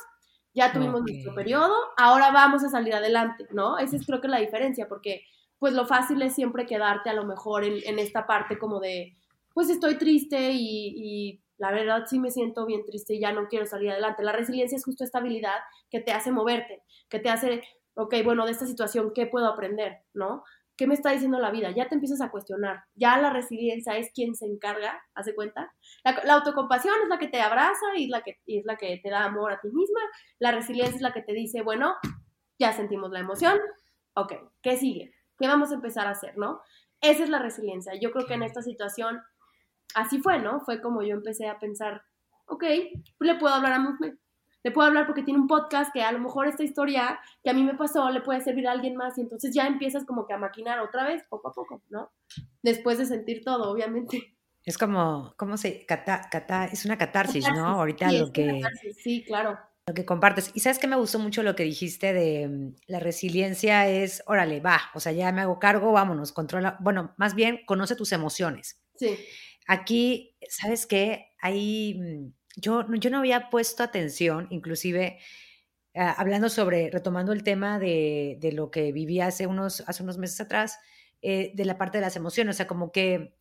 [0.53, 3.77] ya tuvimos nuestro periodo, ahora vamos a salir adelante, ¿no?
[3.77, 5.25] Esa es creo que la diferencia, porque
[5.59, 9.17] pues lo fácil es siempre quedarte a lo mejor en, esta parte como de,
[9.53, 13.65] pues estoy triste y, la verdad sí me siento bien triste y ya no quiero
[13.65, 14.23] salir adelante.
[14.23, 17.63] La resiliencia es justo esta habilidad que te hace moverte, que te hace,
[17.95, 20.03] ok, bueno, de esta situación, ¿qué puedo aprender?
[20.13, 20.43] ¿No?
[20.77, 21.71] ¿Qué me está diciendo la vida?
[21.71, 22.83] Ya te empiezas a cuestionar.
[22.93, 25.73] Ya la resiliencia es quien se encarga, ¿hace cuenta?
[26.03, 29.09] La, autocompasión es la que te abraza y la que, y es la que te
[29.09, 29.99] da amor a ti misma.
[30.37, 31.95] La resiliencia es la que te dice, bueno,
[32.59, 33.59] ya sentimos la emoción,
[34.13, 35.13] ok, ¿qué sigue?
[35.37, 36.61] ¿Qué vamos a empezar a hacer, no?
[37.01, 37.93] Esa es la resiliencia.
[37.99, 39.19] Yo creo que en esta situación
[39.95, 40.61] así fue, ¿no?
[40.61, 42.03] Fue como yo empecé a pensar,
[42.45, 42.63] ok,
[43.19, 44.17] le puedo hablar a Musme.
[44.67, 47.53] Le puedo hablar porque tiene un podcast que a lo mejor esta historia que a
[47.53, 50.33] mí me pasó le puede servir a alguien más y entonces ya empiezas como que
[50.33, 52.11] a maquinar otra vez, poco a poco, ¿no?
[52.61, 54.35] Después de sentir todo, obviamente.
[54.65, 55.85] Es como, ¿cómo se?
[55.85, 57.65] Cata, cata, es una catarsis, ¿no?
[57.65, 58.61] Ahorita lo que...
[58.93, 60.51] sí, claro lo que compartes.
[60.53, 64.59] Y sabes que me gustó mucho lo que dijiste de mm, la resiliencia es, órale,
[64.59, 68.81] va, o sea, ya me hago cargo, vámonos, controla, bueno, más bien conoce tus emociones.
[68.97, 69.17] Sí.
[69.65, 71.31] Aquí, ¿sabes qué?
[71.39, 75.19] Hay, yo, yo no había puesto atención, inclusive
[75.95, 80.17] ah, hablando sobre, retomando el tema de, de, lo que viví hace unos, hace unos
[80.17, 80.79] meses atrás,
[81.21, 83.35] eh, de la parte de las emociones, o sea, como que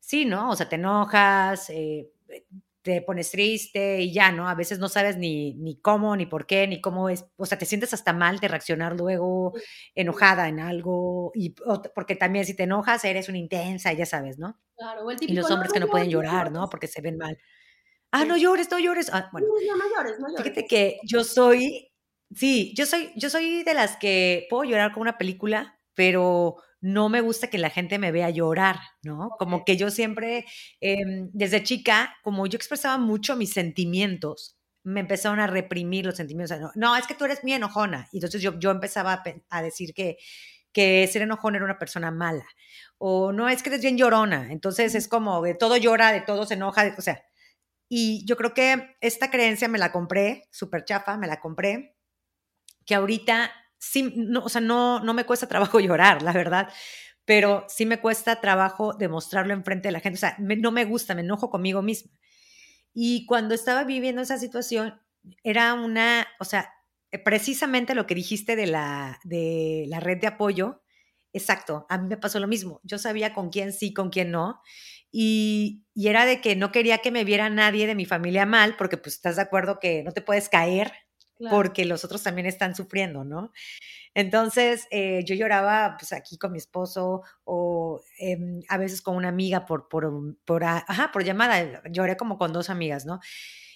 [0.00, 0.50] sí, ¿no?
[0.50, 2.10] O sea, te enojas, eh,
[2.82, 4.48] te pones triste y ya, ¿no?
[4.48, 7.56] A veces no sabes ni, ni cómo, ni por qué, ni cómo es, o sea,
[7.58, 9.52] te sientes hasta mal de reaccionar luego
[9.94, 11.54] enojada en algo, y
[11.94, 14.58] porque también si te enojas eres una intensa, ya sabes, ¿no?
[14.76, 16.68] Claro, el típico, y los hombres que no pueden llorar, ¿no?
[16.68, 17.38] Porque se ven mal.
[18.12, 19.10] Ah, no llores, no llores.
[19.12, 20.42] Ah, bueno, no, no llores, no llores.
[20.42, 21.90] Fíjate que yo soy,
[22.34, 27.08] sí, yo soy, yo soy de las que puedo llorar con una película, pero no
[27.08, 29.30] me gusta que la gente me vea llorar, ¿no?
[29.38, 30.44] Como que yo siempre,
[30.80, 36.58] em, desde chica, como yo expresaba mucho mis sentimientos, me empezaron a reprimir los sentimientos.
[36.74, 38.08] No, es que tú eres muy enojona.
[38.12, 40.18] Y entonces yo, yo empezaba a, decir que,
[40.72, 42.44] que ser enojona era una persona mala.
[42.98, 44.52] O no, es que eres bien llorona.
[44.52, 47.22] Entonces es como de todo llora, de todo se enoja, o sea.
[47.94, 51.94] Y yo creo que esta creencia me la compré, súper chafa, me la compré,
[52.86, 56.70] que ahorita sí, no, o sea, no, no me cuesta trabajo llorar, la verdad,
[57.26, 60.16] pero sí me cuesta trabajo demostrarlo enfrente de la gente.
[60.16, 62.10] O sea, no me gusta, me enojo conmigo misma.
[62.94, 64.98] Y cuando estaba viviendo esa situación,
[65.42, 66.72] era una, o sea,
[67.10, 70.82] eh, precisamente lo que dijiste de la, de la red de apoyo,
[71.34, 72.80] exacto, a mí me pasó lo mismo.
[72.84, 74.62] Yo sabía con quién sí, con quién no.
[75.12, 78.76] Y, y, era de que no quería que me viera nadie de mi familia mal,
[78.76, 80.92] porque pues estás de acuerdo que no te puedes caer
[81.50, 83.52] porque los otros también están sufriendo, ¿no?
[84.14, 89.28] Entonces, eh, yo lloraba pues aquí con mi esposo o em, a veces con una
[89.28, 93.20] amiga por, por, por, ajá, por llamada, lloré como con dos amigas, ¿no?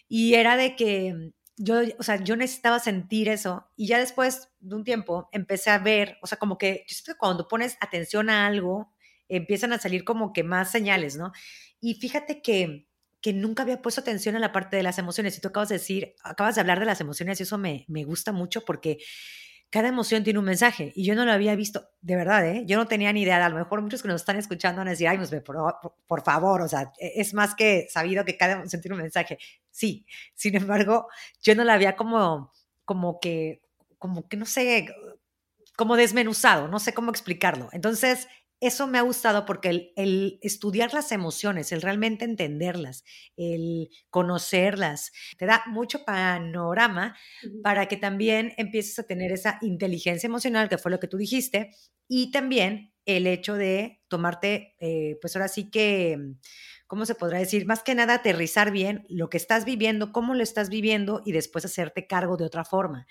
[0.09, 4.77] Y era de que yo, o sea, yo necesitaba sentir eso y ya después de
[4.77, 6.85] un tiempo empecé a ver, o sea, como que
[7.19, 8.93] cuando pones atención a algo,
[9.29, 11.33] empiezan a salir como que más señales, ¿no?
[11.81, 12.87] Y fíjate que
[13.27, 15.37] que nunca había puesto atención a la parte de las emociones.
[15.37, 18.05] Y tú acabas de decir, acabas de hablar de las emociones y eso me, me
[18.05, 18.99] gusta mucho porque
[19.69, 22.63] cada emoción tiene un mensaje y yo no lo había visto, de verdad, ¿eh?
[22.67, 24.91] yo no tenía ni idea, a lo mejor muchos que nos están escuchando van a
[24.93, 25.57] decir, ay, pues, por,
[26.07, 29.39] por, favor, o sea, e, es más que sabido que cada emoción tiene un mensaje.
[29.71, 31.09] Sí, sin embargo,
[31.43, 32.53] yo no la había como,
[32.85, 33.61] como que,
[33.99, 34.87] como que no sé,
[35.77, 37.69] como desmenuzado, no sé cómo explicarlo.
[37.73, 38.29] Entonces,
[38.61, 43.05] eso me ha gustado porque el, estudiar las emociones, el realmente entenderlas,
[43.37, 47.17] el conocerlas, te da mucho panorama
[47.63, 51.71] para que también empieces a tener esa inteligencia emocional, que fue lo que tú dijiste,
[52.09, 56.19] y también el hecho de tomarte, eh, pues ahora sí que,
[56.87, 57.67] ¿cómo se podrá decir?
[57.67, 61.65] Más que nada aterrizar bien lo que estás viviendo, cómo lo estás viviendo y después
[61.65, 63.07] hacerte cargo de otra forma.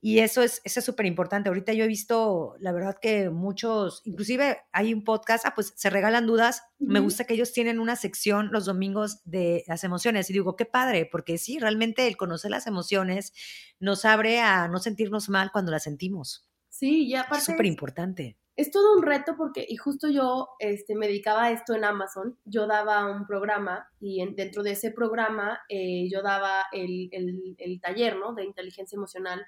[0.00, 1.48] Y eso es eso es súper importante.
[1.48, 5.90] Ahorita yo he visto, la verdad que muchos, inclusive hay un podcast, ah, pues se
[5.90, 6.62] regalan dudas.
[6.78, 10.30] Me gusta que ellos tienen una sección los domingos de las emociones.
[10.30, 13.32] Y digo, qué padre, porque sí, realmente el conocer las emociones
[13.80, 16.48] nos abre a no sentirnos mal cuando las sentimos.
[16.68, 17.38] Sí, y aparte.
[17.38, 18.38] Es súper importante.
[18.54, 22.36] Es todo un reto porque, y justo yo este, me dedicaba a esto en Amazon,
[22.44, 27.80] yo daba un programa y dentro de ese programa eh, yo daba el, el, el
[27.80, 28.34] taller, ¿no?
[28.34, 29.46] De inteligencia emocional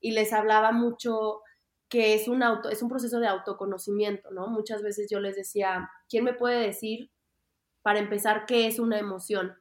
[0.00, 1.42] y les hablaba mucho
[1.90, 4.46] que es un, auto, es un proceso de autoconocimiento, ¿no?
[4.46, 7.10] Muchas veces yo les decía, ¿quién me puede decir,
[7.82, 9.54] para empezar, qué es una emoción?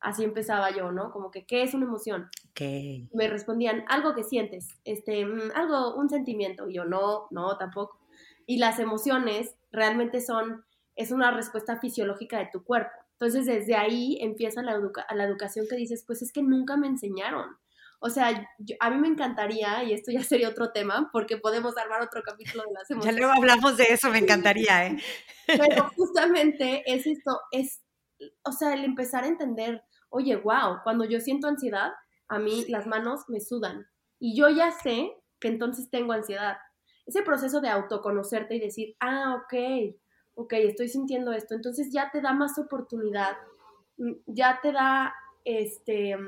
[0.00, 1.12] Así empezaba yo, ¿no?
[1.12, 2.30] Como que, ¿qué es una emoción?
[2.50, 3.08] Okay.
[3.12, 6.68] Me respondían, algo que sientes, este, mm, algo, un sentimiento.
[6.68, 8.00] Y yo, no, no, tampoco.
[8.46, 10.64] Y las emociones realmente son,
[10.96, 12.92] es una respuesta fisiológica de tu cuerpo.
[13.12, 14.78] Entonces, desde ahí empieza la,
[15.14, 17.56] la educación que dices, pues es que nunca me enseñaron.
[18.06, 18.46] O sea,
[18.80, 22.62] a mí me encantaría, y esto ya sería otro tema, porque podemos armar otro capítulo
[22.64, 23.16] de las emociones.
[23.16, 24.98] Ya luego hablamos de eso, me encantaría, ¿eh?
[25.46, 27.82] Pero justamente es esto, es,
[28.42, 31.92] o sea, el empezar a entender, oye, wow, cuando yo siento ansiedad,
[32.28, 33.86] a mí las manos me sudan.
[34.18, 36.58] Y yo ya sé que entonces tengo ansiedad.
[37.06, 39.94] Ese proceso de autoconocerte y decir, ah, ok,
[40.34, 43.38] ok, estoy sintiendo esto, entonces ya te da más oportunidad,
[43.96, 46.18] mm, ya te da, este,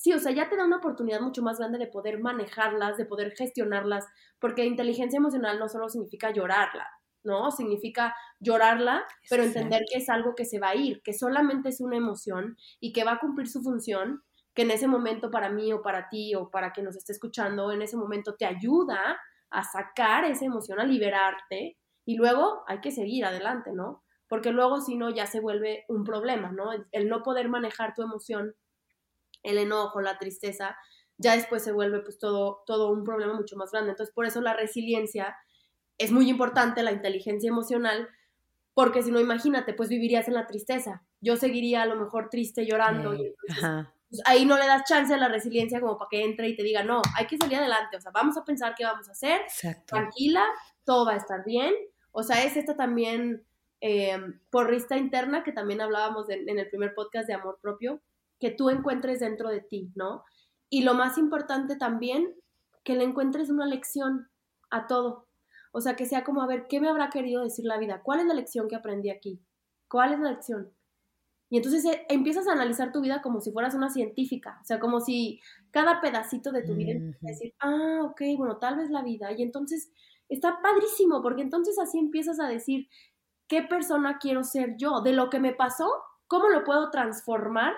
[0.00, 3.04] sí, o sea, ya te da una oportunidad mucho más grande de poder manejarlas, de
[3.04, 4.06] poder gestionarlas,
[4.38, 6.88] porque inteligencia emocional no solo significa llorarla,
[7.22, 7.50] ¿no?
[7.50, 11.82] Significa llorarla, pero entender que es algo que se va a ir, que solamente es
[11.82, 14.22] una emoción y que va a cumplir su función,
[14.54, 17.70] que en ese momento para mí o para ti o para quien nos esté escuchando,
[17.70, 22.90] en ese momento te ayuda a sacar esa emoción, a liberarte y luego hay que
[22.90, 24.02] seguir adelante, ¿no?
[24.28, 26.70] Porque luego si no ya se vuelve un problema, ¿no?
[26.90, 28.54] El no poder manejar tu emoción
[29.42, 30.76] el enojo, la tristeza,
[31.18, 33.90] ya después se vuelve pues todo, todo un problema mucho más grande.
[33.90, 35.36] Entonces, por eso la resiliencia
[35.98, 38.08] es muy importante, la inteligencia emocional,
[38.72, 41.02] porque si no, imagínate, pues vivirías en la tristeza.
[41.20, 43.14] Yo seguiría a lo mejor triste, llorando.
[44.08, 46.62] pues, ahí no le das chance a la resiliencia como para que entre y te
[46.62, 49.42] diga, no, hay que salir adelante, o sea, vamos a pensar qué vamos a hacer,
[49.86, 50.44] tranquila,
[50.84, 51.74] todo va a estar bien.
[52.12, 53.44] O sea, es esta también
[53.80, 54.18] eh,
[54.50, 58.00] porrista interna que también hablábamos en el primer podcast de amor propio,
[58.40, 60.24] que tú encuentres dentro de ti, ¿no?
[60.68, 62.34] Y lo más importante también,
[62.82, 64.28] que le encuentres una lección
[64.70, 65.28] a todo.
[65.72, 68.02] O sea, que sea como, a ver, ¿qué me habrá querido decir la vida?
[68.02, 69.40] ¿Cuál es la lección que aprendí aquí?
[69.88, 70.72] ¿Cuál es la lección?
[71.50, 74.78] Y entonces eh, empiezas a analizar tu vida como si fueras una científica, o sea,
[74.78, 75.40] como si
[75.72, 79.32] cada pedacito de tu vida a decir, ah, ok, bueno, tal vez la vida.
[79.32, 79.92] Y entonces
[80.28, 82.88] está padrísimo, porque entonces así empiezas a decir,
[83.48, 85.00] ¿qué persona quiero ser yo?
[85.02, 85.90] De lo que me pasó,
[86.28, 87.74] ¿cómo lo puedo transformar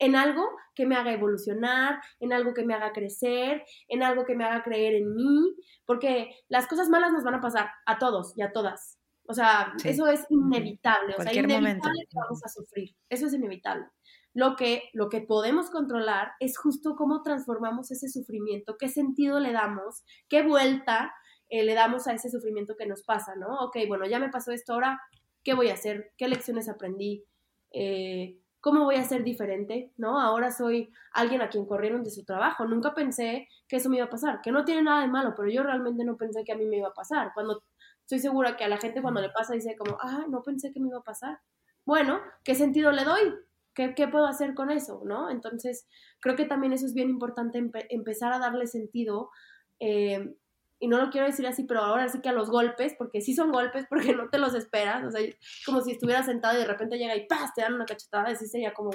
[0.00, 4.34] en algo que me haga evolucionar, en algo que me haga crecer, en algo que
[4.34, 5.54] me haga creer en mí?
[5.86, 8.98] Porque las cosas malas nos van a pasar a todos y a todas.
[9.28, 11.14] O sea, eso es inevitable.
[11.16, 12.96] O sea, inevitable que vamos a sufrir.
[13.08, 13.86] Eso es inevitable.
[14.32, 19.52] Lo que, lo que podemos controlar es justo cómo transformamos ese sufrimiento, qué sentido le
[19.52, 21.12] damos, qué vuelta
[21.48, 23.48] eh, le damos a ese sufrimiento que nos pasa, ¿no?
[23.60, 25.00] Ok, bueno, ya me pasó esto, ahora,
[25.42, 26.12] ¿qué voy a hacer?
[26.16, 27.24] ¿Qué lecciones aprendí?
[27.72, 29.92] Eh, ¿Cómo voy a ser diferente?
[29.96, 30.20] ¿No?
[30.20, 32.66] Ahora soy alguien a quien corrieron de su trabajo.
[32.66, 35.48] Nunca pensé que eso me iba a pasar, que no tiene nada de malo, pero
[35.48, 37.32] yo realmente no pensé que a mí me iba a pasar.
[37.34, 37.62] Cuando
[38.02, 40.80] estoy segura que a la gente cuando le pasa dice como, ah, no pensé que
[40.80, 41.38] me iba a pasar.
[41.86, 43.34] Bueno, ¿qué sentido le doy?
[43.72, 45.02] ¿Qué, qué puedo hacer con eso?
[45.04, 45.30] ¿No?
[45.30, 45.86] Entonces,
[46.20, 49.30] creo que también eso es bien importante, empezar a darle sentido.
[49.78, 50.34] Eh,
[50.80, 53.34] y no lo quiero decir así, pero ahora sí que a los golpes, porque sí
[53.34, 55.20] son golpes, porque no te los esperas, o sea,
[55.66, 57.52] como si estuvieras sentado y de repente llega y ¡paz!
[57.54, 58.90] te dan una cachetada, así sería como,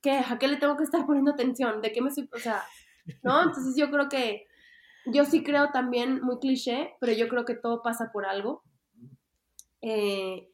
[0.00, 0.12] ¿qué?
[0.18, 1.82] ¿A qué le tengo que estar poniendo atención?
[1.82, 2.62] ¿De qué me estoy, o sea,
[3.24, 3.42] ¿no?
[3.42, 4.46] Entonces yo creo que
[5.06, 8.62] yo sí creo también, muy cliché, pero yo creo que todo pasa por algo.
[9.80, 10.48] Eh,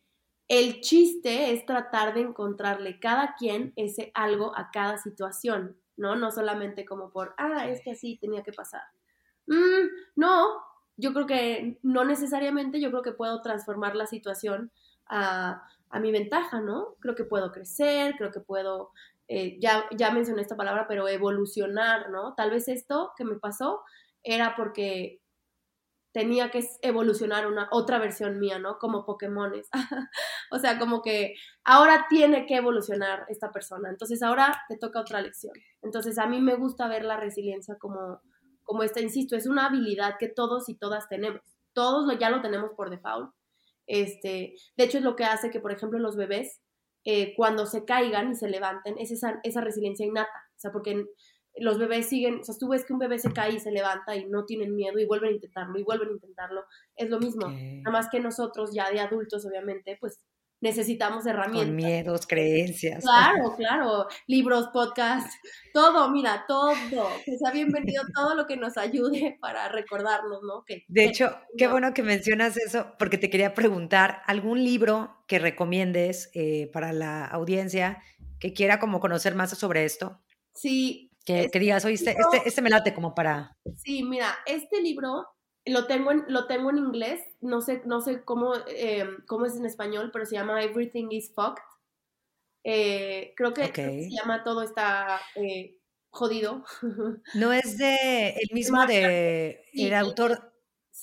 [0.49, 6.17] el chiste es tratar de encontrarle cada quien ese algo a cada situación, ¿no?
[6.17, 8.83] No solamente como por, ah, es que así tenía que pasar.
[9.47, 10.63] Mm, no,
[10.97, 14.73] yo creo que no necesariamente, yo creo que puedo transformar la situación
[15.09, 16.97] a, a mi ventaja, ¿no?
[17.01, 18.91] Creo que puedo crecer, creo que puedo,
[19.29, 22.35] eh, ya, ya mencioné esta palabra, pero evolucionar, ¿no?
[22.35, 23.83] Tal vez esto que me pasó
[24.23, 25.21] era porque
[26.13, 28.79] tenía que evolucionar una otra versión mía, ¿no?
[28.79, 29.69] Como Pokémones.
[30.51, 33.89] o sea, como que ahora tiene que evolucionar esta persona.
[33.89, 35.55] Entonces ahora te toca otra lección.
[35.83, 38.21] Entonces a mí me gusta ver la resiliencia como,
[38.65, 41.43] como esta, insisto, es una habilidad que todos y todas tenemos.
[41.73, 43.33] Todos lo, ya lo tenemos por default.
[43.87, 46.61] Este, de hecho, es lo que hace que, por ejemplo, los bebés,
[47.05, 50.51] eh, cuando se caigan y se levanten, es esa, esa resiliencia innata.
[50.57, 51.05] O sea, porque
[51.57, 54.17] los bebés siguen, o sea, tú ves que un bebé se cae y se levanta
[54.17, 56.65] y no tienen miedo y vuelven a intentarlo y vuelven a intentarlo,
[56.97, 57.49] es lo mismo.
[57.49, 60.21] Nada más que nosotros ya de adultos, obviamente, pues
[60.63, 61.67] necesitamos herramientas.
[61.67, 63.03] Con miedos, creencias.
[63.03, 65.37] Claro, claro, libros, podcasts,
[65.75, 66.73] todo, mira, todo,
[67.25, 70.65] que sea bienvenido todo lo que nos ayude para recordarnos, ¿no?
[70.65, 75.39] Que, de hecho, qué bueno que mencionas eso, porque te quería preguntar, ¿algún libro que
[75.39, 78.03] recomiendes eh, para la audiencia
[78.39, 80.21] que quiera como conocer más sobre esto?
[80.55, 83.57] Sí, que, digas, oye, este, este, este, me late como para...
[83.77, 85.27] Sí, mira, este libro
[85.65, 89.57] lo tengo en, lo tengo en inglés, no sé, no sé cómo, eh, cómo es
[89.57, 91.63] en español, pero se llama Everything is Fucked.
[92.65, 95.79] Eh, creo, que, se llama Todo está eh,
[96.11, 96.65] jodido.
[97.35, 100.53] No es de el mismo de el autor.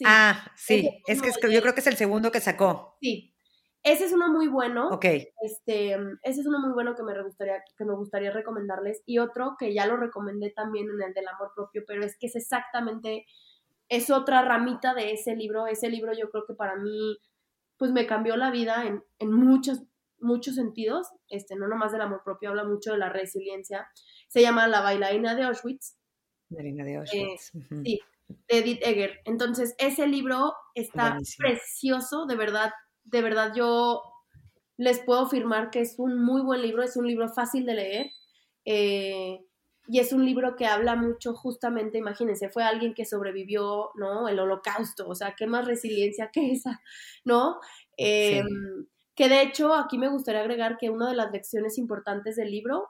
[0.05, 2.97] Ah, sí, es, que yo creo que es el segundo que sacó.
[3.01, 3.35] Sí,
[3.83, 4.89] ese es uno muy bueno.
[4.89, 5.05] Ok.
[5.41, 5.93] Este,
[6.23, 9.01] ese es uno muy bueno que me gustaría, que me gustaría recomendarles.
[9.05, 12.27] Y otro que ya lo recomendé también en el del amor propio, pero es que
[12.27, 13.25] es exactamente,
[13.89, 15.67] es otra ramita de ese libro.
[15.67, 17.17] Ese libro yo creo que para mí,
[17.77, 19.83] pues me cambió la vida en, en muchos,
[20.19, 21.07] muchos sentidos.
[21.27, 23.87] Este, no nomás del amor propio, habla mucho de la resiliencia.
[24.27, 25.97] Se llama La bailarina de Auschwitz.
[26.49, 27.51] Bailarina de Auschwitz.
[27.55, 27.99] Eh, sí,
[28.47, 29.19] de Edith Egger.
[29.25, 32.71] Entonces, ese libro está precioso, de verdad
[33.11, 34.01] de verdad yo
[34.77, 38.11] les puedo afirmar que es un muy buen libro, es un libro fácil de leer
[38.65, 39.39] eh,
[39.91, 44.27] y es un libro que habla mucho justamente, imagínense, fue alguien que sobrevivió, ¿no?
[44.27, 46.79] El holocausto, o sea, qué más resiliencia que esa,
[47.25, 47.59] ¿no?
[47.97, 48.85] Em,
[49.15, 52.87] que de hecho aquí me gustaría agregar que una de las lecciones importantes del libro,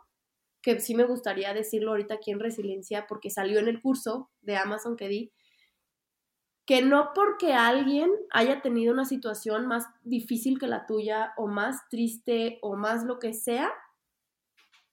[0.62, 4.58] que sí me gustaría decirlo ahorita aquí en Resiliencia, porque salió en el curso de
[4.58, 5.32] Amazon que di,
[6.66, 11.88] que no porque alguien haya tenido una situación más difícil que la tuya o más
[11.89, 13.72] triste o más lo que sea,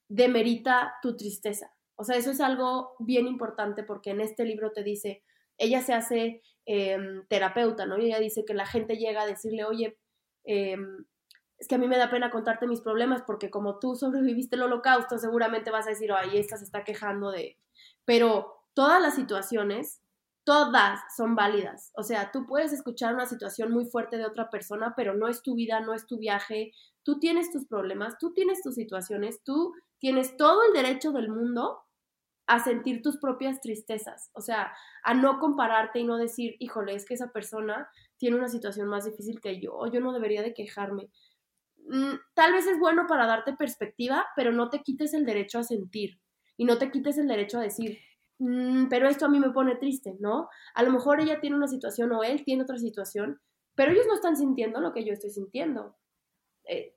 [0.07, 1.76] demerita tu tristeza.
[1.97, 5.23] O sea, eso es algo bien importante porque en este libro te dice,
[5.57, 7.97] ella se hace em, terapeuta, ¿no?
[7.97, 9.97] Y ella dice que la gente llega a decirle, oye,
[10.45, 11.05] em,
[11.57, 14.61] es que a mí me da pena contarte mis problemas porque como tú sobreviviste el
[14.61, 17.57] holocausto, seguramente vas a decir, ay, esta se está quejando de...
[18.05, 20.01] Pero todas las situaciones,
[20.43, 21.91] todas son válidas.
[21.95, 25.41] O sea, tú puedes escuchar una situación muy fuerte de otra persona, pero no es
[25.41, 26.73] tu vida, no es tu viaje.
[27.01, 31.79] Tú tienes tus problemas, tú tienes tus situaciones, tú tienes todo el derecho del mundo
[32.47, 34.71] a sentir tus propias tristezas, o sea,
[35.03, 39.05] a no compararte y no decir, híjole, es que esa persona tiene una situación más
[39.05, 41.09] difícil que yo, o yo no debería de quejarme.
[41.89, 45.63] Mm, tal vez es bueno para darte perspectiva, pero no te quites el derecho a
[45.63, 46.19] sentir
[46.55, 47.99] y no te quites el derecho a decir,
[48.39, 50.47] mm, pero esto a mí me pone triste, ¿no?
[50.73, 53.41] A lo mejor ella tiene una situación o él tiene otra situación,
[53.75, 55.97] pero ellos no están sintiendo lo que yo estoy sintiendo.
[56.63, 56.95] Eh,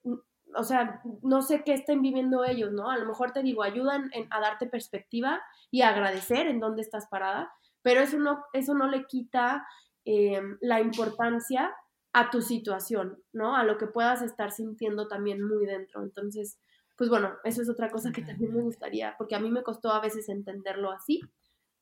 [0.57, 2.91] o sea, no sé qué estén viviendo ellos, ¿no?
[2.91, 5.41] A lo mejor te digo, ayudan a darte perspectiva
[5.71, 9.67] y a agradecer en dónde estás parada, pero eso no, eso no le quita
[10.05, 11.75] em, la importancia
[12.13, 13.57] a tu situación, ¿no?
[13.57, 16.03] A lo que puedas estar sintiendo también muy dentro.
[16.03, 16.59] Entonces,
[16.97, 19.93] pues bueno, eso es otra cosa que también me gustaría, porque a mí me costó
[19.93, 21.21] a veces entenderlo así.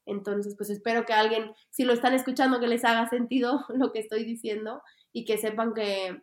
[0.07, 3.99] Entonces, pues espero que alguien, si lo están escuchando, que les haga sentido lo que
[4.01, 6.23] estoy diciendo y que sepan que,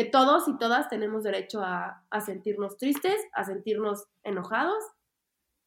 [0.00, 4.82] que todos y todas tenemos derecho a, sentirnos tristes, a sentirnos enojados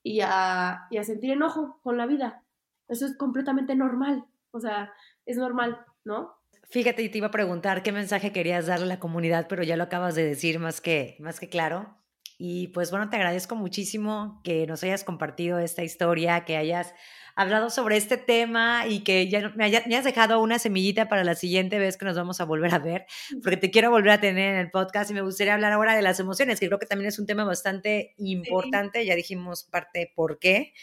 [0.01, 2.43] y a, y a sentir enojo con la vida.
[2.87, 4.91] Eso es completamente normal, o sea,
[5.27, 6.33] es normal, ¿no?
[6.71, 9.83] Fíjate, te iba a preguntar qué mensaje querías darle a la comunidad, pero ya lo
[9.83, 11.95] acabas de decir más que, más que claro.
[12.39, 16.95] Y pues bueno, te agradezco muchísimo que nos hayas compartido esta historia, que hayas
[17.35, 21.79] hablado sobre este tema y que ya me, hayas dejado una semillita para la siguiente
[21.79, 23.05] vez que nos vamos a volver a ver,
[23.41, 26.01] porque te quiero volver a tener en el podcast y me gustaría hablar ahora de
[26.01, 30.39] las emociones, que creo que también es un tema bastante importante, ya dijimos parte por
[30.39, 30.73] qué.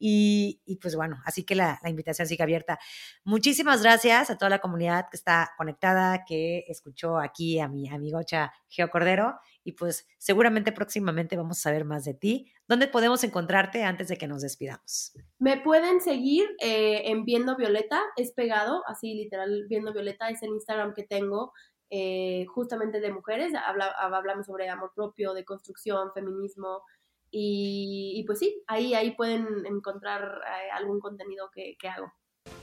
[0.00, 2.78] Y, pues bueno, así que la, la, invitación sigue abierta.
[3.24, 8.52] Muchísimas gracias a toda la comunidad que está conectada, que escuchó aquí a mi amigocha
[8.68, 12.50] Geo Cordero y pues seguramente próximamente vamos a saber más de ti.
[12.66, 15.12] ¿Dónde podemos encontrarte antes de que nos despidamos?
[15.38, 20.48] Me pueden seguir eh, en Viendo Violeta, es pegado, así literal, Viendo Violeta es el
[20.50, 21.52] Instagram que tengo.
[21.90, 23.52] Eh, justamente de mujeres,
[23.98, 26.82] hablamos sobre amor propio, de construcción, feminismo,
[27.30, 32.10] y, pues sí, ahí, ahí pueden encontrar eh, algún contenido que hago.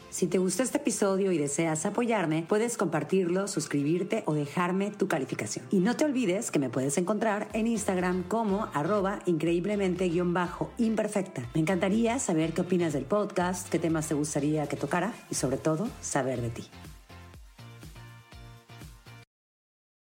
[0.09, 5.65] Si te gustó este episodio y deseas apoyarme, puedes compartirlo, suscribirte o dejarme tu calificación.
[5.71, 11.49] Y no te olvides que me puedes encontrar en Instagram como arroba increíblemente-imperfecta.
[11.53, 15.57] Me encantaría saber qué opinas del podcast, qué temas te gustaría que tocara y sobre
[15.57, 16.63] todo saber de ti.